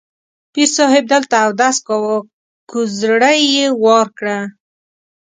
[0.53, 2.17] پیر صاحب دلته اودس کاوه،
[2.69, 4.37] کوزړۍ یې وار کړه.